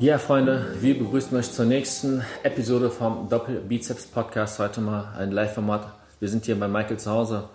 [0.00, 4.58] Ja, Freunde, wir begrüßen euch zur nächsten Episode vom Doppel-Bizeps Podcast.
[4.58, 5.88] Heute mal ein Live-Format.
[6.20, 7.50] Wir sind hier bei Michael zu Hause.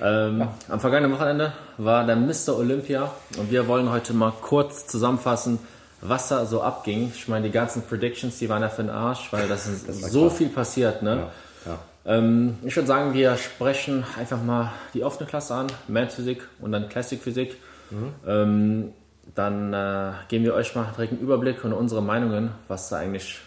[0.00, 0.54] Ähm, ja.
[0.70, 2.58] Am vergangenen Wochenende war der Mr.
[2.58, 5.60] Olympia und wir wollen heute mal kurz zusammenfassen,
[6.00, 7.12] was da so abging.
[7.14, 10.00] Ich meine, die ganzen Predictions, die waren ja für den Arsch, weil das ist das
[10.00, 10.36] so krass.
[10.36, 11.04] viel passiert.
[11.04, 11.28] Ne?
[11.64, 11.72] Ja.
[11.72, 11.78] Ja.
[12.16, 16.72] Ähm, ich würde sagen, wir sprechen einfach mal die offene Klasse an, Men's Physik und
[16.72, 17.56] dann Classic Physik.
[17.92, 18.14] Mhm.
[18.26, 18.92] Ähm,
[19.34, 23.40] dann äh, geben wir euch mal direkt einen Überblick und unsere Meinungen, was da eigentlich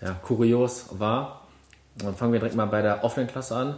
[0.00, 1.46] ja, kurios war.
[1.96, 3.74] dann fangen wir direkt mal bei der offenen Klasse an.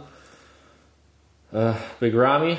[1.51, 2.57] Äh, Big Ramy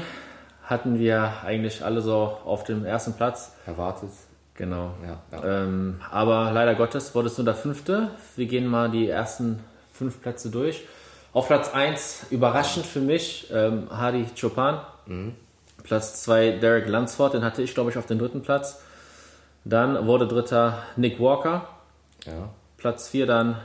[0.63, 3.53] hatten wir eigentlich alle so auf dem ersten Platz.
[3.67, 4.11] Erwartet.
[4.55, 4.95] Genau.
[5.05, 5.63] Ja, ja.
[5.63, 8.11] Ähm, aber leider Gottes wurde es nur der fünfte.
[8.37, 9.61] Wir gehen mal die ersten
[9.93, 10.85] fünf Plätze durch.
[11.33, 14.79] Auf Platz 1, überraschend für mich, ähm, Hadi Chopin.
[15.07, 15.35] Mhm.
[15.87, 18.81] Platz 2 Derek Lunsford, den hatte ich, glaube ich, auf den dritten Platz.
[19.65, 21.69] Dann wurde dritter Nick Walker.
[22.25, 22.51] Ja.
[22.77, 23.57] Platz 4 dann,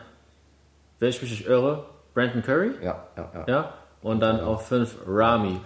[1.00, 2.72] wenn ich mich nicht irre, Brandon Curry.
[2.82, 3.44] Ja, ja, ja.
[3.48, 3.74] ja?
[4.02, 4.44] Und dann ja.
[4.46, 5.60] auf 5 Rami.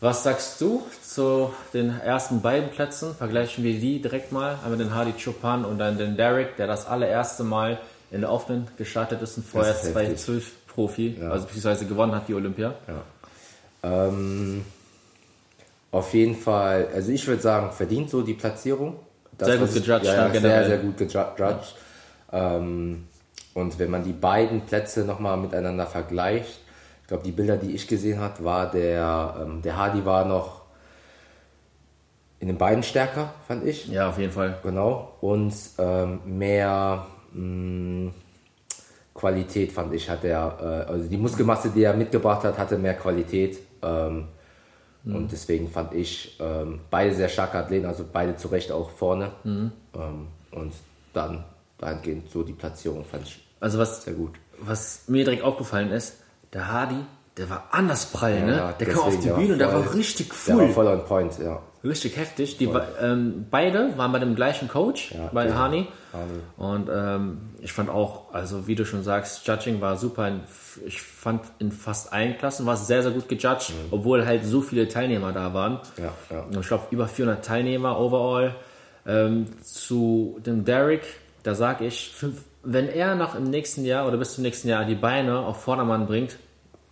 [0.00, 3.14] Was sagst du zu den ersten beiden Plätzen?
[3.14, 4.58] Vergleichen wir die direkt mal.
[4.64, 7.78] Einmal den Hardy Chopin und dann den Derek, der das allererste Mal
[8.10, 11.30] in der Offenen gestartet ist und vorher 2012 Profi, ja.
[11.30, 12.74] also beziehungsweise gewonnen hat die Olympia.
[12.88, 14.06] Ja.
[14.06, 14.64] Ähm,
[15.92, 18.96] auf jeden Fall, also ich würde sagen, verdient so die Platzierung.
[19.36, 20.04] Das, sehr gut gejudged.
[20.04, 21.74] Ja, ja sehr, sehr gut gejudged.
[22.32, 23.08] Ähm,
[23.54, 26.60] und wenn man die beiden Plätze nochmal miteinander vergleicht,
[27.02, 30.60] ich glaube, die Bilder, die ich gesehen habe, war der, ähm, der Hardy war noch
[32.38, 33.88] in den beiden stärker, fand ich.
[33.88, 34.58] Ja, auf jeden Fall.
[34.62, 35.16] Genau.
[35.20, 38.14] Und ähm, mehr mh, mm,
[39.12, 42.94] Qualität, fand ich, hat er, äh, also die Muskelmasse, die er mitgebracht hat, hatte mehr
[42.94, 43.58] Qualität.
[43.82, 44.28] Ähm,
[45.04, 45.16] Mhm.
[45.16, 49.32] Und deswegen fand ich ähm, beide sehr starke Athleten, also beide zu Recht auch vorne.
[49.44, 49.72] Mhm.
[49.94, 50.72] Ähm, und
[51.12, 51.44] dann
[51.78, 54.32] dahingehend so die Platzierung fand ich also was, sehr gut.
[54.58, 56.16] Was mir direkt aufgefallen ist,
[56.52, 57.04] der Hardy,
[57.36, 58.74] der war anders prall, ja, ne?
[58.80, 60.56] Der kam auf die Bühne und der war richtig full.
[60.56, 61.62] Der war voll on point, ja.
[61.82, 62.58] Richtig heftig.
[62.58, 62.68] Die,
[63.00, 65.54] ähm, beide waren bei dem gleichen Coach, ja, bei ja.
[65.54, 65.88] Hani.
[66.56, 70.30] Und ähm, ich fand auch, also wie du schon sagst, Judging war super.
[70.84, 73.92] Ich fand in fast allen Klassen war es sehr, sehr gut gejudged, mhm.
[73.92, 75.80] obwohl halt so viele Teilnehmer da waren.
[75.96, 76.60] Ja, ja.
[76.60, 78.54] Ich glaube, über 400 Teilnehmer overall.
[79.06, 81.02] Ähm, zu dem Derek,
[81.42, 82.14] da sage ich,
[82.62, 86.06] wenn er noch im nächsten Jahr oder bis zum nächsten Jahr die Beine auf Vordermann
[86.06, 86.36] bringt,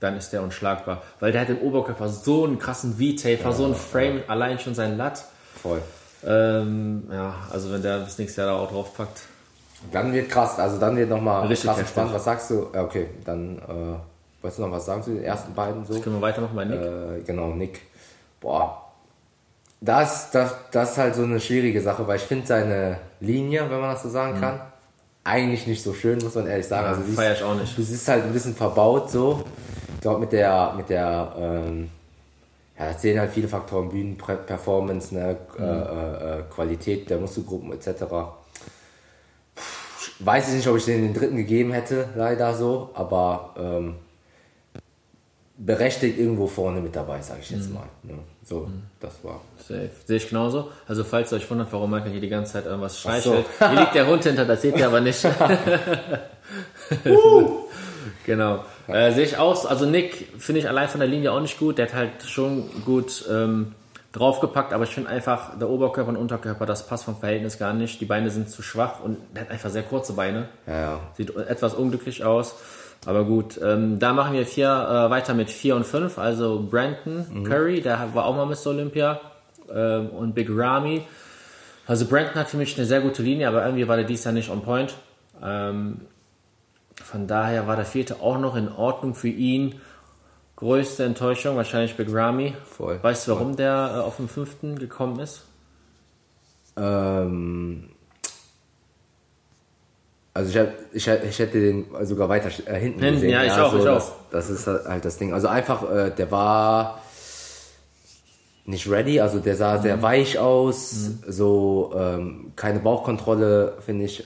[0.00, 1.02] dann ist der unschlagbar.
[1.20, 4.22] Weil der hat im Oberkörper so einen krassen V-Taper, ja, so einen Frame, ja.
[4.28, 5.24] allein schon sein Lat.
[5.60, 5.82] Voll.
[6.26, 9.22] Ähm, ja, also wenn der das nächste Jahr da auch draufpackt.
[9.92, 11.88] Dann wird krass, also dann wird nochmal krass heftig.
[11.88, 12.12] spannend.
[12.12, 12.66] Was sagst du?
[12.74, 15.94] Ja, okay, dann äh, wolltest du noch was sagen zu den ersten beiden so?
[15.94, 16.80] Das können wir weitermachen bei Nick.
[16.80, 17.82] Äh, genau, Nick.
[18.40, 18.84] Boah.
[19.80, 23.80] Das, das, das ist halt so eine schwierige Sache, weil ich finde seine Linie, wenn
[23.80, 24.40] man das so sagen mhm.
[24.40, 24.60] kann,
[25.22, 26.84] eigentlich nicht so schön, muss man ehrlich sagen.
[26.84, 27.76] Ja, also feier ich auch nicht.
[27.78, 29.44] Du siehst halt ein bisschen verbaut so.
[29.98, 31.90] Ich glaube, mit der, mit der, ähm,
[32.78, 35.64] ja, da zählen halt viele Faktoren, Bühnenperformance, ne, mhm.
[35.64, 38.04] äh, äh, Qualität der Muskelgruppen etc.
[40.20, 43.96] Weiß ich nicht, ob ich den, den dritten gegeben hätte, leider so, aber ähm,
[45.56, 47.74] berechtigt irgendwo vorne mit dabei, sage ich jetzt mhm.
[47.74, 47.88] mal.
[48.04, 48.14] Ne?
[48.44, 48.84] So, mhm.
[49.00, 49.40] das war.
[49.56, 49.90] Safe.
[50.04, 50.70] Sehe ich genauso.
[50.86, 53.68] Also falls ihr euch wundert, warum Michael hier die ganze Zeit irgendwas streichelt, so.
[53.68, 55.24] hier liegt der Hund hinter, das seht ihr aber nicht.
[57.04, 57.64] uh.
[58.24, 58.64] Genau.
[58.86, 59.64] Äh, sehe ich auch.
[59.64, 61.78] Also Nick finde ich allein von der Linie auch nicht gut.
[61.78, 63.74] Der hat halt schon gut ähm,
[64.12, 68.00] draufgepackt, aber ich finde einfach der Oberkörper und Unterkörper, das passt vom Verhältnis gar nicht.
[68.00, 70.48] Die Beine sind zu schwach und der hat einfach sehr kurze Beine.
[70.66, 71.00] Ja, ja.
[71.16, 72.56] Sieht etwas unglücklich aus.
[73.06, 76.18] Aber gut, ähm, da machen wir vier, äh, weiter mit 4 und 5.
[76.18, 77.44] Also Brandon mhm.
[77.44, 78.68] Curry, der war auch mal Mr.
[78.68, 79.20] Olympia.
[79.72, 81.02] Ähm, und Big Ramy.
[81.86, 84.34] Also Brandon hat für mich eine sehr gute Linie, aber irgendwie war der dies Jahr
[84.34, 84.94] nicht on point.
[85.42, 86.00] Ähm,
[87.10, 89.80] von daher war der vierte auch noch in Ordnung für ihn.
[90.56, 92.52] Größte Enttäuschung wahrscheinlich Big Ramy.
[92.66, 93.02] Voll.
[93.02, 95.46] Weißt du, warum der äh, auf den fünften gekommen ist?
[96.76, 97.88] Ähm,
[100.34, 103.30] also ich, hab, ich, ich hätte den sogar weiter äh, hinten, hinten gesehen.
[103.30, 104.12] Ja, ich ja, auch, so, ich auch.
[104.30, 105.32] Das, das, ist halt das Ding.
[105.32, 107.00] Also einfach, äh, der war
[108.66, 109.82] nicht ready, also der sah mhm.
[109.82, 111.22] sehr weich aus, mhm.
[111.26, 114.24] so ähm, keine Bauchkontrolle, finde ich.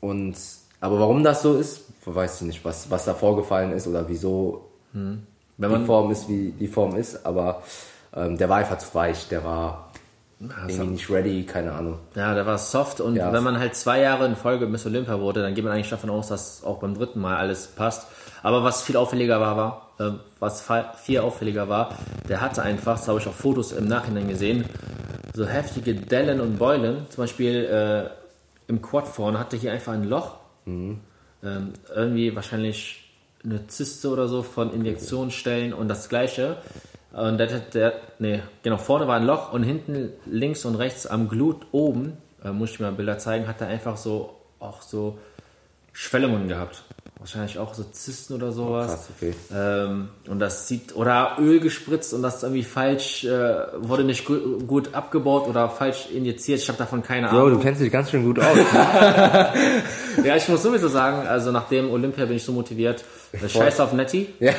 [0.00, 0.36] Und
[0.84, 4.70] aber warum das so ist, weiß ich nicht, was, was da vorgefallen ist oder wieso
[4.92, 5.26] hm.
[5.56, 7.24] die Form ist, wie die Form ist.
[7.24, 7.62] Aber
[8.14, 9.90] ähm, der war einfach zu weich, der war
[10.40, 11.98] irgendwie nicht ready, keine Ahnung.
[12.14, 13.32] Ja, der war soft und ja.
[13.32, 16.10] wenn man halt zwei Jahre in Folge Miss Olympia wurde, dann geht man eigentlich davon
[16.10, 18.06] aus, dass auch beim dritten Mal alles passt.
[18.42, 20.64] Aber was viel auffälliger war, war äh, was
[21.02, 21.96] viel auffälliger war,
[22.28, 24.64] der hatte einfach, das habe ich auch Fotos im Nachhinein gesehen,
[25.32, 27.06] so heftige Dellen und Beulen.
[27.10, 28.10] Zum Beispiel äh,
[28.70, 30.36] im Quad vorne hatte hier einfach ein Loch.
[30.64, 31.00] Mhm.
[31.44, 33.04] Ähm, irgendwie wahrscheinlich
[33.44, 36.56] eine Zyste oder so von Injektionsstellen und das gleiche.
[37.12, 41.28] Und der, der, nee, genau, vorne war ein Loch und hinten links und rechts am
[41.28, 45.18] Glut oben, äh, muss ich mir mal Bilder zeigen, hat er einfach so auch so
[45.92, 46.82] Schwellungen gehabt.
[47.18, 48.86] Wahrscheinlich auch so Zysten oder sowas.
[48.90, 49.34] Krass, okay.
[49.54, 54.58] Ähm, und das sieht, oder Öl gespritzt und das irgendwie falsch, äh, wurde nicht gu
[54.66, 56.60] gut abgebaut oder falsch injiziert.
[56.60, 57.52] Ich habe davon keine Bro, Ahnung.
[57.52, 58.58] du kennst dich ganz schön gut aus.
[60.22, 63.04] Ja, ich muss sowieso sagen, also nach dem Olympia bin ich so motiviert.
[63.48, 64.32] Scheiß auf Netty.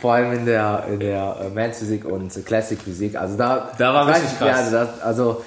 [0.00, 3.16] Vor allem in der, in der äh, Men's Physik und Classic Physik.
[3.16, 4.48] Also da, Da war richtig ich, krass.
[4.48, 5.44] ja, Also, das, also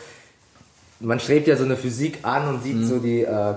[1.00, 2.86] man strebt ja so eine Physik an und sieht Mhm.
[2.88, 3.54] so die äh,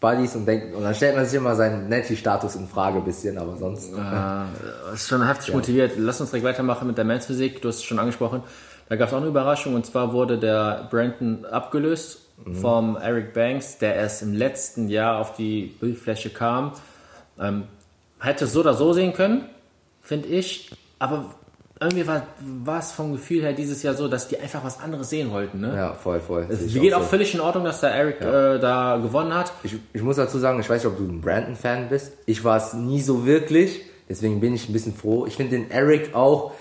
[0.00, 3.36] Buddies und denkt, und dann stellt man sich immer seinen Netty-Status in Frage ein bisschen,
[3.38, 3.92] aber sonst.
[3.92, 5.92] Äh, ist schon heftig motiviert.
[5.96, 7.60] Lass uns direkt weitermachen mit der Men's Physik.
[7.62, 8.42] Du hast es schon angesprochen.
[8.88, 12.18] Da gab es auch eine Überraschung und zwar wurde der Brandon abgelöst
[12.60, 16.72] vom Eric Banks, der erst im letzten Jahr auf die Bildfläche kam.
[17.40, 17.64] Ähm,
[18.20, 19.44] hätte es so oder so sehen können,
[20.02, 20.70] finde ich.
[20.98, 21.34] Aber
[21.80, 25.30] irgendwie war, es vom Gefühl her dieses Jahr so, dass die einfach was anderes sehen
[25.32, 25.60] wollten.
[25.60, 25.74] Ne?
[25.74, 26.46] Ja, voll, voll.
[26.48, 27.08] Wie geht auch so.
[27.08, 29.52] völlig in Ordnung, dass der Eric äh, da gewonnen hat.
[29.64, 32.12] Ich, ich muss dazu sagen, ich weiß nicht, ob du ein Brandon-Fan bist.
[32.26, 33.80] Ich war es nie so wirklich.
[34.08, 35.26] Deswegen bin ich ein bisschen froh.
[35.26, 36.52] Ich finde den Eric auch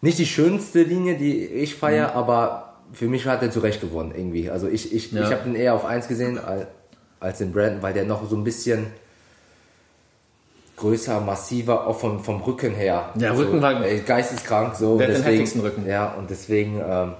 [0.00, 4.12] nicht die schönste Linie, die ich feiere, aber für mich hat er zu Recht gewonnen
[4.16, 4.50] irgendwie.
[4.50, 5.22] Also ich, ich, Ja.
[5.26, 6.38] ich habe den eher auf 1 gesehen
[7.20, 8.86] als, den Brandon, weil der noch so ein bisschen
[10.76, 13.10] größer, massiver, auch vom, vom Rücken her.
[13.16, 14.96] Der also, Rücken war- ey, geisteskrank so.
[14.98, 15.86] Den deswegen, heftigsten Rücken.
[15.86, 17.14] Ja, und deswegen ähm,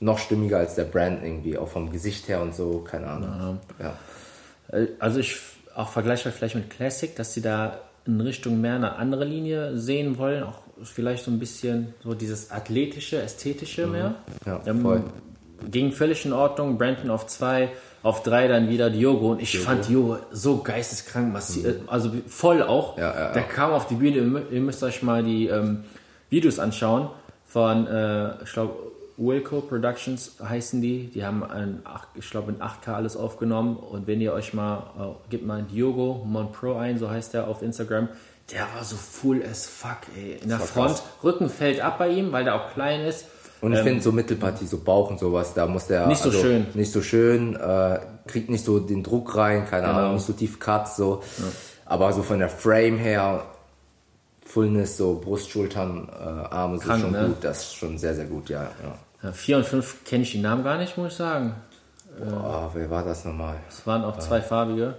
[0.00, 3.60] noch stimmiger als der Brandon irgendwie, auch vom Gesicht her und so, keine Ahnung.
[3.78, 3.96] Ja.
[4.76, 5.36] Äh, Also ich
[5.76, 10.18] auch vergleichbar vielleicht mit Classic, dass sie da in Richtung mehr eine andere Linie sehen
[10.18, 14.16] wollen, auch vielleicht so ein bisschen so dieses athletische, ästhetische mehr.
[14.44, 15.04] Ja, Ähm, voll.
[15.70, 16.76] Ging völlig in Ordnung.
[16.76, 17.70] Brandon auf zwei,
[18.02, 22.62] auf drei dann wieder Diogo und ich fand Diogo so geisteskrank, massiv, äh, also voll
[22.62, 22.96] auch.
[22.96, 23.02] Mhm.
[23.02, 23.32] Ja, ja, ja.
[23.32, 25.84] Der kam auf die Bühne, ihr müsst euch mal die ähm,
[26.28, 27.08] Videos anschauen
[27.46, 28.74] von, äh, ich glaube,
[29.16, 31.06] Wilco Productions heißen die.
[31.12, 31.82] Die haben, ein,
[32.14, 33.76] ich glaube, in 8K alles aufgenommen.
[33.76, 37.62] Und wenn ihr euch mal, äh, gebt mal Diogo Monpro ein, so heißt der auf
[37.62, 38.08] Instagram,
[38.52, 40.38] der war so full as fuck, ey.
[40.42, 41.02] In der Front, krass.
[41.22, 43.26] Rücken fällt ab bei ihm, weil der auch klein ist.
[43.60, 46.30] Und ich finde so Mittelpartie, so Bauch und sowas, da muss der Ähm, Nicht so
[46.30, 46.66] schön.
[46.74, 49.98] nicht so schön, äh, kriegt nicht so den Druck rein, keine Genau.
[50.00, 51.22] Ahnung, nicht so tief Cuts, so.
[51.86, 53.44] Aber so von der Frame her,
[54.44, 57.26] Fullness, so Brust, Schultern, äh, Arme, Krank, schon ne?
[57.28, 58.62] gut, das ist schon sehr, sehr gut, ja.
[58.62, 58.98] ja.
[59.22, 61.54] Ja, vier und fünf kenne ich die Namen gar nicht, muss ich sagen.
[62.18, 63.56] Boah, wer war das nochmal?
[63.68, 64.94] Es waren auch zwei farbige.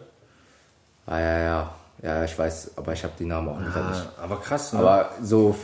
[1.06, 1.70] Ah, ja, ja,
[2.02, 3.76] ja, ich weiß, aber ich habe die Namen auch nicht.
[3.76, 4.80] Ah, aber krass, ne?
[4.80, 5.56] Aber so,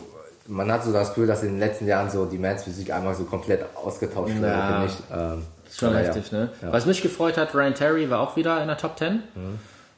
[0.47, 3.15] man hat so das Gefühl, dass in den letzten Jahren so die Mans Physik einmal
[3.15, 4.67] so komplett ausgetauscht wurde, Ja.
[4.67, 4.93] finde ich.
[5.17, 5.43] Ähm,
[5.73, 6.37] Schon heftig, ja.
[6.39, 6.49] ne?
[6.69, 9.23] Was mich gefreut hat, Ryan Terry war auch wieder in der Top 10.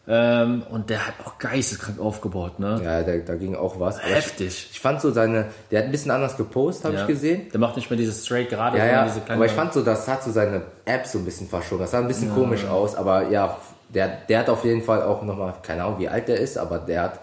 [0.06, 2.82] Ähm, und der hat auch geisteskrank aufgebaut, ne?
[2.84, 4.00] Ja, da, da ging auch was.
[4.00, 4.68] Aber ich, Heftig.
[4.72, 7.02] ich fand so seine, der hat ein bisschen anders gepostet, habe Ja.
[7.04, 7.50] ich gesehen.
[7.52, 9.36] Der macht nicht mehr dieses straight gerade, Ja, ja, diese kleine.
[9.40, 11.82] aber ich fand so, das hat so seine App so ein bisschen verschoben.
[11.82, 13.58] Das sah ein bisschen komisch aus, aber ja,
[13.88, 16.80] der, der hat auf jeden Fall auch nochmal, keine Ahnung, wie alt der ist, aber
[16.80, 17.20] der hat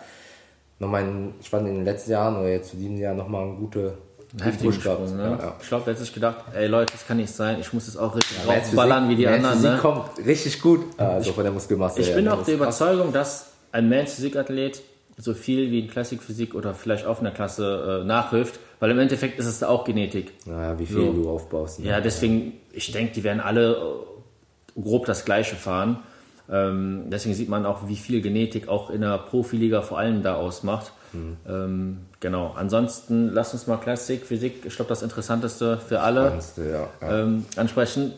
[0.78, 1.04] nochmal,
[1.38, 3.98] ich fand in den letzten Jahren oder jetzt zu diesem Jahr nochmal eine gute,
[4.42, 4.72] heftigen.
[4.72, 5.22] Sprung, ne?
[5.22, 5.56] Ja, ja.
[5.60, 7.96] Ich glaube, der hat sich gedacht, ey Leute, das kann nicht sein, ich muss jetzt
[7.96, 9.78] auch richtig Mans draufballern wie die anderen, Physik ne?
[9.78, 12.54] kommt richtig gut, also von der Muskelmasse Ich her, bin auch der.
[12.54, 14.82] Überzeugung, dass ein Mans Physikathlet
[15.16, 18.98] so viel wie in Klassikphysik oder vielleicht auch in der Klasse äh, nachhilft, weil im
[18.98, 20.32] Endeffekt ist es da auch Genetik.
[20.46, 21.12] Naja, wie viel So.
[21.12, 21.80] du aufbaust.
[21.80, 21.88] Ne?
[21.88, 23.72] Ja, deswegen, ich denke, die werden alle
[24.76, 25.98] äh, grob das Gleiche fahren.
[26.50, 30.36] Ähm, deswegen sieht man auch, wie viel Genetik auch in der Profiliga vor allem da
[30.36, 30.92] ausmacht.
[31.14, 32.54] Ähm, genau.
[32.56, 37.18] Ansonsten, lass uns mal Klassik, Physik, ich glaube, das Interessanteste für alle Spannendste, ja, ja.
[37.20, 38.12] ähm, ansprechen.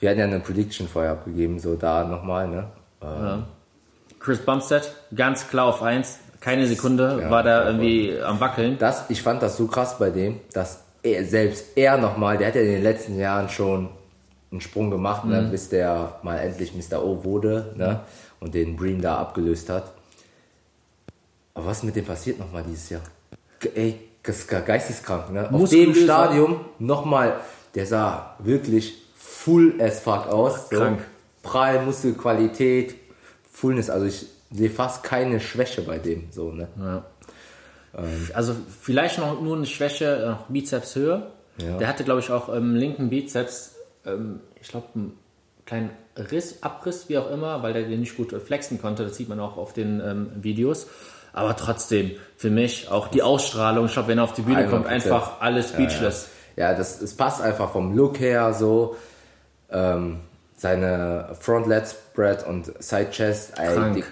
[0.00, 2.64] Wir hatten ja eine Prediction vorher abgegeben, so da nochmal, ne?
[3.02, 3.44] Ähm,
[4.18, 6.18] Chris Bumstead, ganz klar auf 1.
[6.40, 8.76] Keine Sekunde war da irgendwie am Wackeln.
[8.78, 12.54] Das, ich fand das so krass bei dem, dass er selbst er nochmal, der hat
[12.54, 13.88] ja in den letzten Jahren schon
[14.50, 17.02] einen Sprung gemacht, ne, bis der mal endlich Mr.
[17.02, 18.00] O wurde ne,
[18.40, 19.93] und den Bream da abgelöst hat.
[21.54, 23.02] Aber was mit dem passiert nochmal dieses Jahr?
[23.74, 25.50] Ey, das ist ge- geisteskrank, ne?
[25.52, 27.36] Auf dem Stadium nochmal,
[27.74, 30.68] der sah wirklich full as fuck aus.
[30.70, 30.76] So.
[30.76, 31.00] Krank.
[31.42, 32.94] Prall, Muskelqualität,
[33.52, 36.68] Fullness, also ich sehe fast keine Schwäche bei dem, so, ne?
[38.32, 41.30] Also vielleicht noch nur eine Schwäche, äh, Bizepshöhe.
[41.58, 41.76] Ja.
[41.78, 45.12] Der hatte, glaube ich, auch im linken Bizeps, ähm, ich glaube, einen
[45.66, 49.04] kleinen Riss, Abriss, wie auch immer, weil der den nicht gut flexen konnte.
[49.04, 50.88] Das sieht man auch auf den ähm, Videos.
[51.34, 53.86] Aber trotzdem, für mich auch die Ausstrahlung.
[53.86, 54.90] Ich glaube, wenn er auf die Bühne kommt, 100%.
[54.90, 56.28] einfach alles speechless.
[56.56, 58.96] Ja, das, es passt einfach vom Look her so.
[59.70, 60.20] Ähm,
[60.56, 64.04] seine Front Lat Spread und Side Chest, Krank.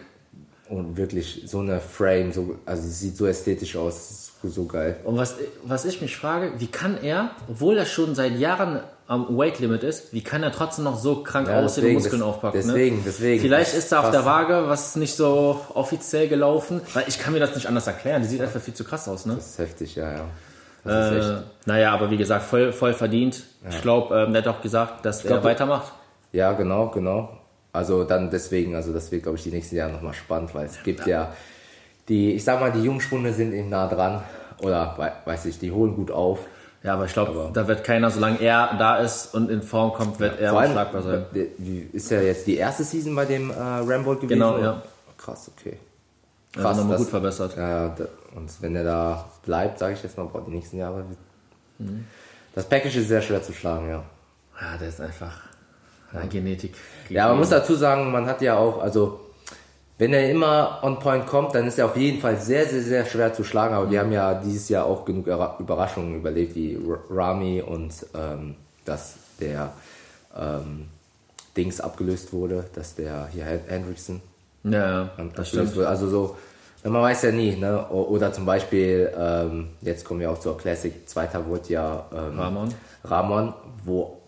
[0.69, 4.97] und wirklich so eine Frame, so, also sieht so ästhetisch aus, so, so geil.
[5.05, 8.81] Und was, was ich mich frage, wie kann er, obwohl er schon seit Jahren
[9.12, 12.21] am Weight Limit ist, wie kann er trotzdem noch so krank Ja, aussehen und Muskeln
[12.21, 12.61] des- aufpacken?
[12.64, 13.02] deswegen, ne?
[13.04, 13.40] deswegen.
[13.42, 17.40] Vielleicht ist er auf der Waage, was nicht so offiziell gelaufen, weil ich kann mir
[17.40, 18.23] das nicht anders erklären.
[18.23, 19.35] Die sieht einfach viel zu krass aus, ne?
[19.37, 20.25] Das ist heftig, ja, ja.
[20.85, 21.45] Das ist Äh, echt.
[21.66, 23.42] naja, aber wie gesagt, voll, voll verdient.
[23.71, 25.92] Ich glaube, ähm, der hat auch gesagt, dass glaub, er weitermacht.
[26.33, 27.37] Ja, genau, genau.
[27.73, 30.83] Also dann deswegen, also das wird, glaube ich, die nächsten Jahre nochmal spannend, weil es
[30.83, 31.33] gibt ja
[32.09, 34.23] die, ich sag mal, die Jungspunde sind eben nah dran.
[34.62, 36.40] Oder wei- weiß ich, die holen gut auf.
[36.83, 40.19] Ja, aber ich glaube, da wird keiner, solange er da ist und in Form kommt,
[40.19, 41.27] wird er Vor allem, unschlagbar sein.
[41.93, 44.29] ist ja jetzt die erste Season bei dem äh, Rambo gewesen.
[44.29, 44.62] Genau, oder?
[44.62, 44.83] ja.
[45.17, 45.79] Krass, okay.
[46.57, 47.57] Er hat nochmal gut verbessert.
[47.57, 50.79] Ja, ja, da- und wenn er da bleibt, sage ich jetzt mal, boah, die nächsten
[50.79, 51.05] Jahre.
[51.79, 52.05] Mhm.
[52.55, 54.03] Das Package ist sehr schwer zu schlagen, ja.
[54.61, 55.41] Ja, der ist einfach
[56.12, 56.75] ja, Genetik.
[57.09, 59.21] Ja, man muss dazu sagen, man hat ja auch, also
[60.02, 63.06] wenn er immer on point kommt, dann ist er auf jeden Fall sehr, sehr, sehr
[63.06, 63.73] schwer zu schlagen.
[63.73, 66.76] Aber wir haben ja dieses Jahr auch genug Überraschungen überlebt, wie
[67.09, 69.73] Rami und ähm, dass der
[70.37, 70.87] ähm,
[71.56, 74.21] Dings abgelöst wurde, dass der hier Hen- Hendrickson
[74.64, 75.76] Ja, das stimmt.
[75.76, 75.87] wurde.
[75.87, 76.37] Also so,
[76.82, 77.87] man weiß ja nie, ne?
[77.90, 82.75] Oder zum Beispiel, ähm, jetzt kommen wir auch zur Classic, zweiter wurde ja ähm, Ramon.
[83.04, 83.54] Ramon,
[83.85, 84.18] wo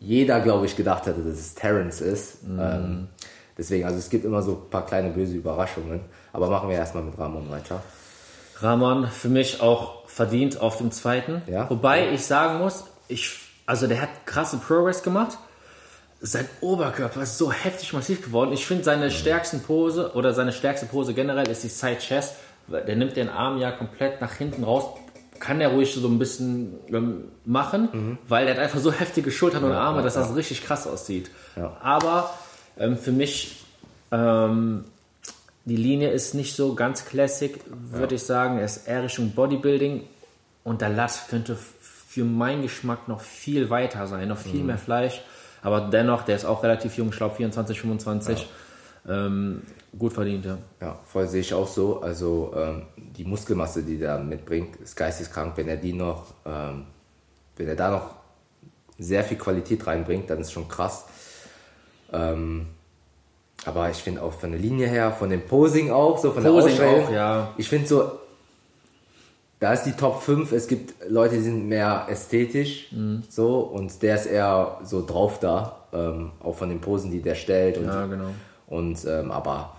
[0.00, 2.46] jeder, glaube ich, gedacht hatte, dass es Terrence ist.
[2.46, 3.08] Mhm.
[3.56, 6.00] Deswegen, also es gibt immer so ein paar kleine böse Überraschungen.
[6.32, 7.82] Aber machen wir erstmal mit Ramon weiter.
[8.58, 11.42] Rahman für mich auch verdient auf dem zweiten.
[11.46, 11.68] Ja.
[11.70, 15.38] Wobei ich sagen muss, ich, also der hat krasse Progress gemacht.
[16.20, 18.52] Sein Oberkörper ist so heftig massiv geworden.
[18.52, 22.36] Ich finde seine stärksten Pose oder seine stärkste Pose generell ist die Side Chest.
[22.68, 24.84] Der nimmt den Arm ja komplett nach hinten raus.
[25.38, 29.64] Kann er ruhig so ein bisschen ähm, machen, weil er hat einfach so heftige Schultern
[29.64, 31.30] und Arme, dass das richtig krass aussieht.
[31.56, 31.76] Ja.
[31.82, 32.30] Aber
[32.78, 33.64] ähm, für mich
[34.10, 34.84] ähm,
[35.64, 38.58] die Linie ist nicht so ganz classic, würde ich sagen.
[38.58, 40.02] Er ist eher Richtung Bodybuilding
[40.62, 45.22] und der Lat könnte für meinen Geschmack noch viel weiter sein, noch viel mehr Fleisch.
[45.62, 48.46] Aber dennoch, der ist auch relativ jung, ich glaube 24, 25.
[49.08, 49.62] Ähm,
[49.98, 50.58] gut verdient, ja.
[50.80, 52.02] Ja, voll sehe ich auch so.
[52.02, 55.56] Also ähm, die Muskelmasse, die der mitbringt, ist geisteskrank.
[55.56, 56.84] Wenn er die noch, ähm,
[57.56, 58.10] wenn er da noch
[58.98, 61.06] sehr viel Qualität reinbringt, dann ist schon krass.
[62.12, 62.66] Ähm,
[63.64, 66.50] aber ich finde auch von der Linie her, von dem Posing auch, so von der
[66.50, 67.54] Posing Ausstrahlung, auch, ja.
[67.56, 68.12] Ich finde so,
[69.60, 73.22] da ist die Top 5, es gibt Leute, die sind mehr ästhetisch, Mhm.
[73.28, 77.34] so, und der ist eher so drauf da, ähm, auch von den Posen, die der
[77.36, 77.78] stellt.
[77.78, 78.30] Und, Ja, genau.
[78.66, 79.76] und ähm, aber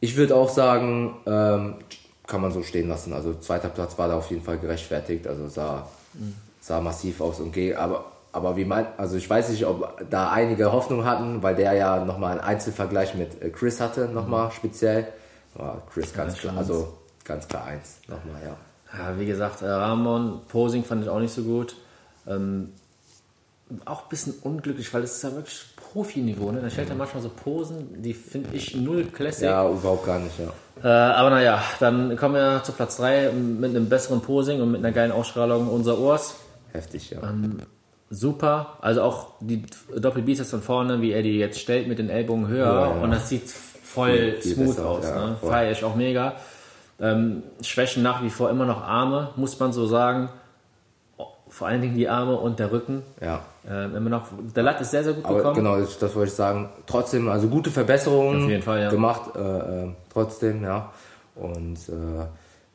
[0.00, 1.74] ich würde auch sagen, ähm,
[2.26, 3.12] kann man so stehen lassen.
[3.12, 5.26] Also zweiter Platz war da auf jeden Fall gerechtfertigt.
[5.26, 5.88] Also sah,
[6.60, 7.76] sah massiv aus und geht.
[7.76, 8.04] Aber,
[8.36, 12.04] aber wie mein, also ich weiß nicht, ob da einige Hoffnung hatten, weil der ja
[12.04, 15.08] nochmal einen Einzelvergleich mit äh, Chris hatte, nochmal speziell.
[15.54, 17.98] War Chris ganz klar, also ganz klar eins.
[18.08, 18.56] Nochmal, ja.
[18.98, 21.76] Ja, wie gesagt, äh, Ramon, Posing fand ich auch nicht so gut.
[22.28, 22.72] Ähm,
[23.84, 26.52] auch ein bisschen unglücklich, weil es ist ja wirklich Profiniveau.
[26.52, 26.60] Ne?
[26.60, 29.44] Da stellt er manchmal so Posen, die finde ich null classic.
[29.44, 30.52] Ja, überhaupt gar nicht, ja.
[30.84, 34.84] Äh, aber naja, dann kommen wir zu Platz 3 mit einem besseren Posing und mit
[34.84, 35.68] einer geilen Ausstrahlung.
[35.68, 36.36] Unser Urs,
[36.76, 37.20] Heftig, ja.
[38.10, 38.78] Super.
[38.80, 39.62] Also auch die
[39.96, 42.66] Doppelbizeps von vorne, wie er die jetzt stellt mit den Ellbogen höher.
[42.66, 43.02] Ja, ja.
[43.02, 45.04] Und das sieht voll Viel- smooth aus.
[45.04, 45.36] ja, ne?
[45.40, 46.34] Feier ich auch mega.
[47.00, 50.28] Ähm, Schwächen nach wie vor immer noch Arme, muss man so sagen.
[51.48, 53.02] Vor allen Dingen die Arme und der Rücken.
[53.20, 53.40] ja.
[53.68, 55.56] Ähm, immer noch, der Latt ist sehr, sehr gut Aber gekommen.
[55.56, 56.68] genau, das, das wollte ich sagen.
[56.86, 58.90] Trotzdem, also gute Verbesserungen Auf jeden Fall, ja.
[58.90, 59.40] gemacht, äh,
[59.86, 60.92] äh, trotzdem, ja.
[61.34, 62.26] Und äh,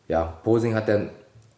[0.10, 1.10] ja, Posing hat dann,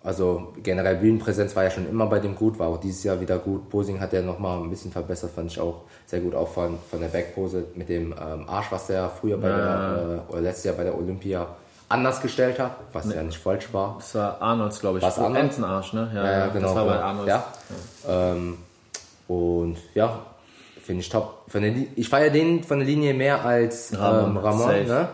[0.04, 3.38] also generell Bühnenpräsenz war ja schon immer bei dem gut, war auch dieses Jahr wieder
[3.38, 3.70] gut.
[3.70, 7.00] Posing hat er nochmal ein bisschen verbessert, fand ich auch sehr gut, auch von, von
[7.00, 10.76] der Backpose mit dem ähm, Arsch, was er früher bei der, äh, oder letztes Jahr
[10.76, 11.48] bei der Olympia
[11.88, 13.96] anders gestellt hat, was ja nicht falsch war.
[14.00, 15.04] Das war Arnolds, glaube ich.
[15.06, 15.42] Was Arnold?
[15.44, 16.12] Entenarsch, ne?
[16.14, 16.68] Ja, ja, genau.
[16.68, 17.02] Das war bei ja.
[17.02, 17.30] Arnolds.
[17.30, 17.46] Ja.
[18.10, 18.58] Ähm,
[19.30, 20.20] und ja,
[20.84, 21.44] finde ich top.
[21.48, 24.68] Von der, ich feiere den von der Linie mehr als Ramon, ähm, Ramon.
[24.68, 24.84] safe.
[24.84, 25.08] Ne?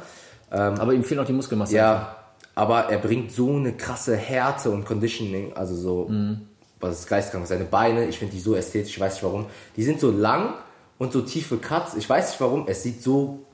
[0.50, 1.76] Aber ihm fehlt noch die Muskelmasse.
[1.76, 2.16] Ja,
[2.60, 6.42] aber er bringt so eine krasse Härte und Conditioning, also so, Mhm.
[6.80, 7.48] was ist geistkrank.
[7.48, 9.46] Seine Beine, ich finde die so ästhetisch, ich weiß nicht warum.
[9.76, 10.54] Die sind so lang
[10.98, 13.46] und so tiefe Cuts, ich weiß nicht warum, es sieht so,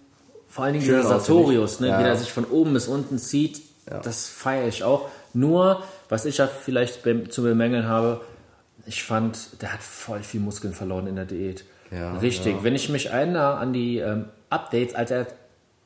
[0.47, 1.03] Vor allen Dingen dieser.
[1.03, 1.99] Sartorius, ne, Ja.
[1.99, 3.61] wie der sich von oben bis unten zieht,
[4.03, 5.09] das feiere ich auch.
[5.33, 8.21] Nur, was ich ja vielleicht bem- zu bemängeln habe,
[8.87, 11.65] ich fand, der hat voll viel Muskeln verloren in der Diät.
[11.91, 12.55] Ja, Richtig.
[12.63, 15.27] Wenn ich mich erinnere an die ähm, Updates, als er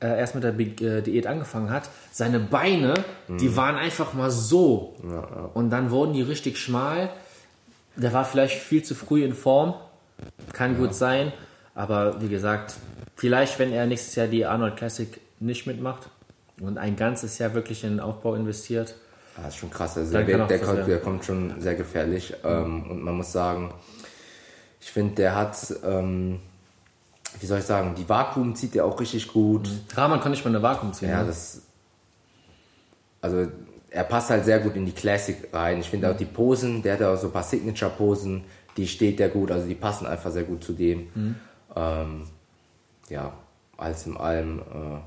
[0.02, 2.94] äh, erst mit der Big, äh, Diät angefangen hat, seine Beine,
[3.28, 3.38] Mhm.
[3.38, 4.96] die waren einfach mal so.
[5.54, 7.10] Und dann wurden die richtig schmal.
[7.96, 9.74] Der war vielleicht viel zu früh in Form.
[10.54, 11.34] Kann gut sein.
[11.76, 12.76] Aber wie gesagt,
[13.16, 16.10] vielleicht, wenn er nächstes Jahr die Arnold Classic nicht mitmacht
[16.60, 18.96] und ein ganzes Jahr wirklich in den Aufbau investiert.
[19.36, 19.98] Das ah, ist schon krass.
[19.98, 22.34] Also der, der, der, kommt, der, kommt, schon sehr gefährlich.
[22.44, 22.90] Mhm.
[22.90, 23.74] und man muss sagen,
[24.82, 26.40] ich finde, der hat, ähm,
[27.40, 29.68] wie soll ich sagen, die Vakuum zieht der auch richtig gut.
[29.68, 29.82] Mhm.
[29.94, 31.10] Rahman kann nicht mal eine Vakuum ziehen.
[31.10, 31.28] Ja, ne?
[31.28, 31.62] das.
[33.22, 33.48] Also,
[33.92, 35.80] er passt halt sehr gut in die Classic rein.
[35.80, 36.14] Ich finde mhm.
[36.14, 38.44] auch die Posen, der hat ja auch so ein paar Signature-Posen,
[38.78, 41.08] die steht der gut, also die passen einfach sehr gut zu dem.
[41.14, 41.36] Mhm.
[41.76, 42.28] Ähm,
[43.10, 43.34] ja,
[43.78, 45.00] alles in allem äh,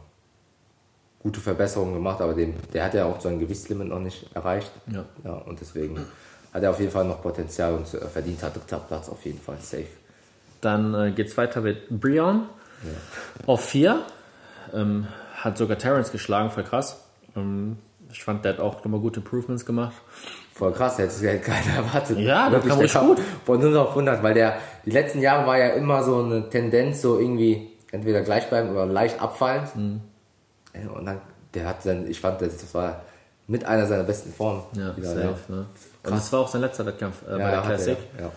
[1.23, 4.73] gute Verbesserungen gemacht, aber dem, der hat ja auch so ein Gewichtslimit noch nicht erreicht.
[4.93, 5.05] Ja.
[5.25, 5.99] ja und deswegen
[6.53, 9.59] hat er auf jeden Fall noch Potenzial und verdient hat dritter Platz auf jeden Fall
[9.61, 9.87] safe.
[10.63, 12.47] Dann äh, geht es weiter mit Brion
[12.85, 13.47] ja.
[13.47, 14.01] auf 4.
[14.73, 17.05] Ähm, hat sogar Terrence geschlagen, voll krass.
[17.37, 17.77] Ähm,
[18.11, 19.95] ich fand, der hat auch nochmal gute Improvements gemacht.
[20.55, 22.19] Voll krass, hätte es keiner erwartet.
[22.19, 23.21] Ja, das kam richtig gut.
[23.45, 27.03] Von 0 auf 100, weil der, die letzten Jahre war ja immer so eine Tendenz,
[27.03, 29.75] so irgendwie entweder gleichbleibend oder leicht abfallend.
[29.75, 30.01] Mhm.
[30.95, 31.21] Und dann,
[31.55, 33.03] der hat dann, ich fand, das, das war
[33.49, 34.63] mit einer seiner besten Formen.
[34.77, 35.55] Ja, wieder, safe, ja.
[35.55, 35.67] Ne?
[36.05, 37.99] Und das war auch sein letzter Wettkampf äh, ja, bei der Classic.
[38.17, 38.31] Er,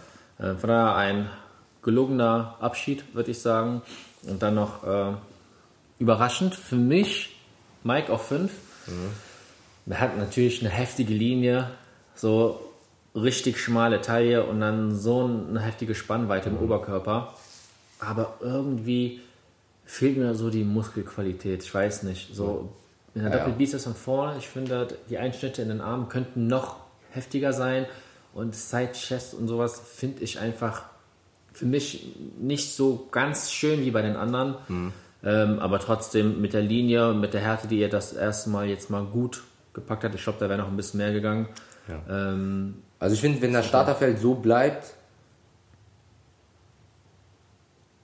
[0.46, 0.51] ja.
[0.51, 1.29] äh, von daher ein
[1.86, 3.84] gelogener Abschied, würde ich sagen.
[4.24, 5.13] Und dann noch äh,
[6.00, 7.38] überraschend für mich,
[7.84, 8.51] Mike auf 5.
[8.88, 9.92] Mhm.
[9.94, 11.70] Er hat natürlich eine heftige Linie,
[12.15, 12.60] so
[13.13, 16.58] richtig schmale Taille und dann so eine heftige Spannweite mhm.
[16.58, 17.34] im Oberkörper.
[18.00, 19.22] Aber irgendwie
[19.86, 21.63] fehlt mir so die Muskelqualität.
[21.63, 22.36] Ich weiß nicht.
[22.36, 22.74] So
[23.13, 26.77] in der ja, Doppelbizeps von vorne, ich finde, die Einschnitte in den Armen könnten noch
[27.12, 27.86] heftiger sein.
[28.34, 30.84] Und Side Chest und sowas finde ich einfach
[31.56, 34.56] für mich nicht so ganz schön wie bei den anderen.
[34.68, 34.94] Mhm.
[35.24, 38.90] Ähm, aber trotzdem mit der Linie, mit der Härte, die er das erste Mal jetzt
[38.90, 39.44] mal gut
[39.74, 40.14] gepackt hat.
[40.14, 41.48] Ich glaube, da wäre noch ein bisschen mehr gegangen.
[41.88, 42.34] Ja.
[42.34, 44.94] Ähm, also ich finde, wenn das Starterfeld so bleibt,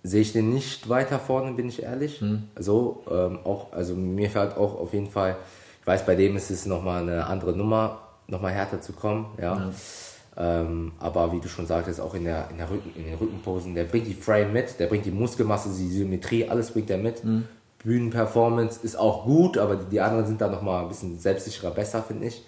[0.03, 2.21] sehe ich den nicht weiter vorne, bin ich ehrlich.
[2.21, 2.43] Mhm.
[2.57, 5.37] So, ähm, auch, also mir fällt auch auf jeden Fall,
[5.81, 9.57] ich weiß, bei dem ist es nochmal eine andere Nummer, nochmal härter zu kommen, ja.
[9.57, 9.71] ja.
[10.37, 13.75] Ähm, aber wie du schon sagtest, auch in, der, in, der Rücken, in den Rückenposen,
[13.75, 17.23] der bringt die Frame mit, der bringt die Muskelmasse, die Symmetrie, alles bringt er mit.
[17.23, 17.47] Mhm.
[17.83, 22.01] Bühnenperformance ist auch gut, aber die, die anderen sind da nochmal ein bisschen selbstsicherer, besser,
[22.01, 22.45] finde ich.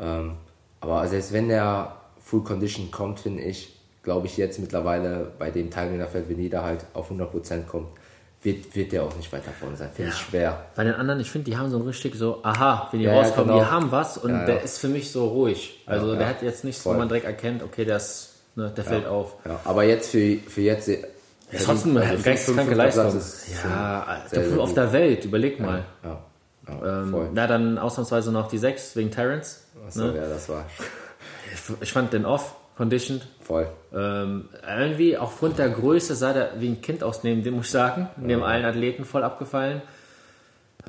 [0.00, 0.36] Ähm,
[0.80, 5.70] aber selbst wenn der Full Condition kommt, finde ich, glaube ich jetzt mittlerweile bei dem
[5.70, 7.88] Teilnehmerfeld, wenn jeder halt auf 100% kommt,
[8.42, 9.90] wird, wird der auch nicht weiter vorne sein.
[9.92, 10.16] Finde ja.
[10.16, 10.66] ich schwer.
[10.76, 13.14] Bei den anderen, ich finde, die haben so ein richtig so, aha, wenn die ja,
[13.14, 13.64] rauskommen, ja, genau.
[13.64, 15.82] die haben was und der ist für mich so ruhig.
[15.86, 16.94] Also der hat jetzt nichts, Voll.
[16.94, 19.36] wo man direkt erkennt, okay, der, ist, ne, der fällt auf.
[19.64, 20.88] Aber jetzt für, für jetzt.
[20.88, 23.20] Ja, trotzdem eine geisteskranke Leistung.
[23.64, 25.84] Ja, der auf der Welt, überleg mal.
[26.04, 26.20] Ja,
[26.68, 27.00] ja.
[27.00, 29.62] Ähm, na, dann ausnahmsweise noch die 6 wegen Terrence.
[29.86, 30.16] Achso, ne?
[30.16, 30.64] ja, das war.
[31.80, 33.26] Ich fand den off conditioned.
[33.40, 33.68] Voll.
[33.92, 37.72] Ähm, irgendwie aufgrund der Größe sah der wie ein Kind aus, neben dem muss ich
[37.72, 38.46] sagen, neben ja.
[38.46, 39.82] allen Athleten voll abgefallen.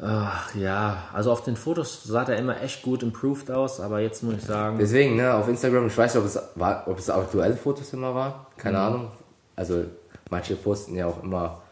[0.02, 4.24] Ach ja, also auf den Fotos sah der immer echt gut improved aus, aber jetzt
[4.24, 4.78] muss ich sagen.
[4.80, 8.14] Deswegen, ne, auf Instagram, ich weiß nicht, ob es, war, ob es aktuelle Fotos immer
[8.16, 8.84] war, keine mhm.
[8.84, 9.12] Ahnung.
[9.56, 9.84] Also
[10.30, 11.64] manche posten ja auch immer,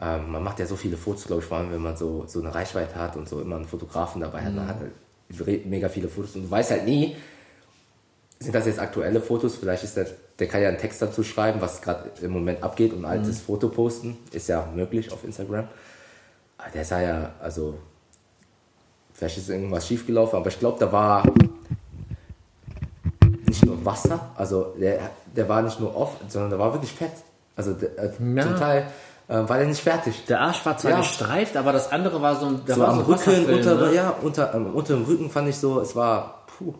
[0.00, 2.40] ähm, man macht ja so viele Fotos, glaube ich, vor allem wenn man so, so
[2.40, 4.56] eine Reichweite hat und so immer einen Fotografen dabei hat, mhm.
[4.56, 7.16] man hat halt mega viele Fotos und du weißt halt nie,
[8.38, 9.56] sind das jetzt aktuelle Fotos?
[9.56, 10.06] Vielleicht ist der,
[10.38, 13.40] der kann ja einen Text dazu schreiben, was gerade im Moment abgeht und ein altes
[13.40, 13.44] mhm.
[13.44, 14.18] Foto posten.
[14.32, 15.68] Ist ja möglich auf Instagram.
[16.58, 17.78] Aber der sah ja, also,
[19.14, 21.24] vielleicht ist irgendwas schiefgelaufen, aber ich glaube, da war
[23.46, 27.12] nicht nur Wasser, also der, der war nicht nur off, sondern da war wirklich Fett.
[27.54, 28.42] Also der, äh, ja.
[28.42, 28.86] zum Teil
[29.28, 30.24] äh, war der nicht fertig.
[30.26, 30.98] Der Arsch war zwar ja.
[30.98, 33.94] gestreift, aber das andere war so, der so war am so Rücken, unter, ne?
[33.94, 36.74] ja, unter, ähm, unter dem Rücken fand ich so, es war, puh,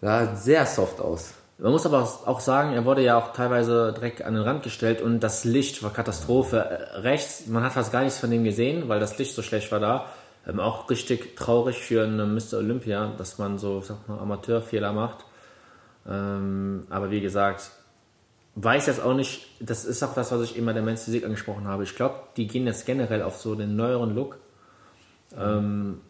[0.00, 1.34] Sah sehr soft aus.
[1.60, 5.02] Man muss aber auch sagen, er wurde ja auch teilweise direkt an den Rand gestellt
[5.02, 6.58] und das Licht war Katastrophe.
[6.58, 9.72] Äh, rechts, man hat fast gar nichts von dem gesehen, weil das Licht so schlecht
[9.72, 10.06] war da.
[10.46, 12.58] Ähm, auch richtig traurig für einen Mr.
[12.58, 15.24] Olympia, dass man so, sag mal, Amateurfehler macht.
[16.08, 17.72] Ähm, aber wie gesagt,
[18.54, 21.66] weiß jetzt auch nicht, das ist auch das, was ich immer der Men's Physik angesprochen
[21.66, 21.82] habe.
[21.82, 24.38] Ich glaube, die gehen jetzt generell auf so den neueren Look.
[25.36, 26.02] Ähm,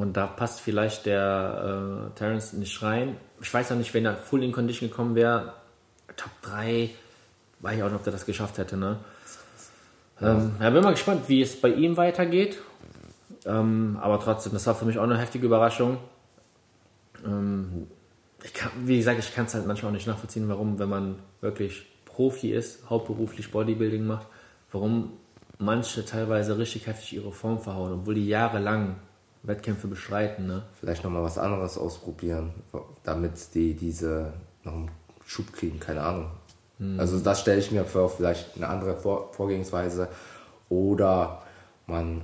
[0.00, 3.16] und da passt vielleicht der äh, Terence nicht rein.
[3.42, 5.52] Ich weiß auch nicht, wenn er full in Condition gekommen wäre,
[6.16, 6.90] Top 3,
[7.60, 8.76] weiß ich auch nicht, ob er das geschafft hätte.
[8.78, 8.98] Ne?
[10.22, 12.58] Ähm, ja, bin mal gespannt, wie es bei ihm weitergeht.
[13.44, 15.98] Ähm, aber trotzdem, das war für mich auch eine heftige Überraschung.
[17.24, 17.86] Ähm,
[18.54, 21.86] kann, wie gesagt, ich kann es halt manchmal auch nicht nachvollziehen, warum, wenn man wirklich
[22.06, 24.26] Profi ist, hauptberuflich Bodybuilding macht,
[24.72, 25.12] warum
[25.58, 28.96] manche teilweise richtig heftig ihre Form verhauen, obwohl die jahrelang
[29.42, 30.46] Wettkämpfe bestreiten.
[30.46, 30.62] Ne?
[30.78, 32.50] Vielleicht nochmal was anderes ausprobieren,
[33.04, 34.32] damit die diese
[34.64, 34.90] noch einen
[35.26, 36.30] Schub kriegen, keine Ahnung.
[36.78, 37.00] Mhm.
[37.00, 40.08] Also das stelle ich mir vor, vielleicht eine andere vor Vorgehensweise.
[40.68, 41.42] Oder
[41.86, 42.22] man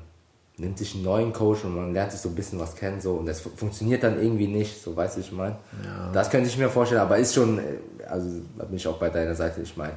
[0.58, 3.14] nimmt sich einen neuen Coach und man lernt sich so ein bisschen was kennen so
[3.14, 5.56] und das funktioniert dann irgendwie nicht, so weiß ich meine.
[5.84, 6.10] Ja.
[6.12, 7.60] Das könnte ich mir vorstellen, aber ist schon,
[8.08, 9.92] also da bin ich auch bei deiner Seite, ich meine,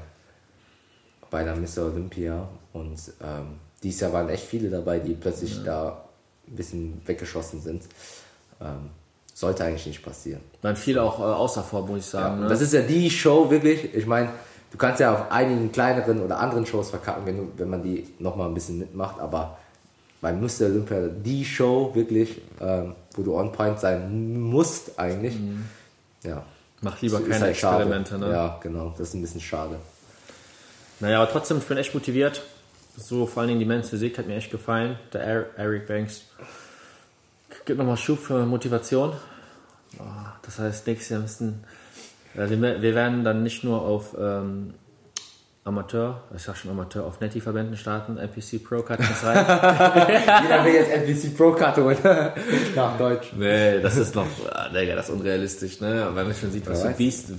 [1.30, 1.86] bei der Mr.
[1.86, 5.64] Olympia und ähm, dieses Jahr waren echt viele dabei, die plötzlich ja.
[5.64, 6.09] da
[6.52, 7.84] ein bisschen weggeschossen sind.
[8.62, 8.90] Ähm,
[9.34, 10.42] sollte eigentlich nicht passieren.
[10.62, 12.38] Man fiel auch äh, außer vor, muss ich sagen.
[12.38, 12.50] Ja, ne?
[12.50, 14.30] Das ist ja die Show wirklich, ich meine,
[14.72, 18.08] du kannst ja auf einigen kleineren oder anderen Shows verkacken, wenn, du, wenn man die
[18.20, 19.58] nochmal ein bisschen mitmacht, aber
[20.22, 20.66] bei Mr.
[20.66, 25.40] Olympia die Show wirklich, ähm, wo du on point sein musst eigentlich.
[25.40, 25.66] Mhm.
[26.24, 26.44] Ja.
[26.82, 28.32] Mach lieber keine halt Experimente, ne?
[28.32, 28.94] Ja, genau.
[28.98, 29.78] Das ist ein bisschen schade.
[31.00, 32.44] Naja, aber trotzdem, ich bin echt motiviert.
[33.00, 35.00] So, vor allen Dingen die Men's Physik hat mir echt gefallen.
[35.14, 35.22] Der
[35.58, 36.26] Eric Banks
[37.66, 39.14] gibt nochmal Schub für Motivation.
[40.42, 41.64] Das heißt, nächstes Jahr müssen
[42.34, 44.74] wir, wir werden dann nicht nur auf ähm,
[45.64, 49.46] Amateur, ich sag schon Amateur, auf Netty-Verbänden starten, NPC Pro Cut rein.
[50.44, 51.98] Jeder will jetzt NPC Pro Cut holen.
[52.76, 53.32] Nach Deutsch.
[53.36, 56.10] Nee, das ist noch, ah, Digga, das ist unrealistisch, ne?
[56.14, 57.30] Weil man schon sieht, was du Biest,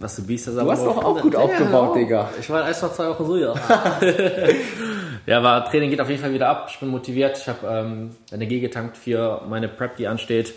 [0.00, 2.30] was du Biest Du hast doch auch gut ja, aufgebaut, ja, Digga.
[2.38, 3.54] Ich war erst mal zwei Wochen so, ja.
[5.28, 6.68] ja, aber Training geht auf jeden Fall wieder ab.
[6.70, 7.36] Ich bin motiviert.
[7.36, 10.54] Ich habe ähm, Energie getankt für meine Prep, die ansteht.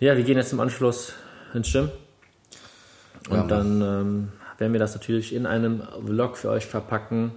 [0.00, 1.14] Ja, wir gehen jetzt im Anschluss
[1.54, 1.90] ins Gym.
[3.30, 7.32] Und ja, dann ähm, werden wir das natürlich in einem Vlog für euch verpacken.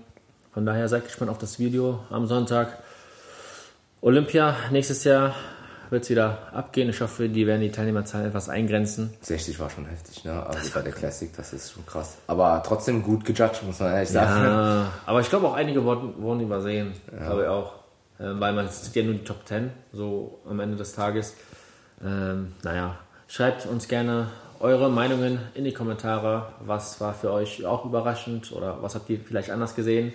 [0.53, 2.77] Von daher seid gespannt auf das Video am Sonntag.
[4.01, 5.35] Olympia nächstes Jahr
[5.93, 6.89] wird es wieder abgehen.
[6.89, 9.13] Ich hoffe, die werden die Teilnehmerzahlen etwas eingrenzen.
[9.21, 10.45] 60 war schon heftig, ne?
[10.45, 12.17] Also bei der Classic, das ist schon krass.
[12.27, 14.43] Aber trotzdem gut gejudged, muss man ehrlich sagen.
[14.43, 16.93] Ja, aber ich glaube auch einige wurden, wurden übersehen.
[17.11, 17.27] Ja.
[17.27, 17.73] Glaube ich auch.
[18.19, 21.35] Äh, weil man sieht ja nur die Top 10, so am Ende des Tages.
[22.03, 24.27] Ähm, naja, schreibt uns gerne
[24.59, 26.53] eure Meinungen in die Kommentare.
[26.65, 30.13] Was war für euch auch überraschend oder was habt ihr vielleicht anders gesehen?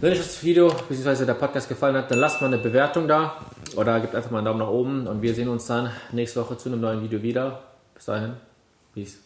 [0.00, 1.24] Wenn euch das Video bzw.
[1.24, 4.44] der Podcast gefallen hat, dann lasst mal eine Bewertung da oder gebt einfach mal einen
[4.44, 7.62] Daumen nach oben und wir sehen uns dann nächste Woche zu einem neuen Video wieder.
[7.94, 8.34] Bis dahin,
[8.94, 9.18] peace.